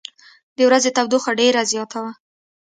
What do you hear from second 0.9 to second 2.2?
تودوخه ډېره زیاته وه.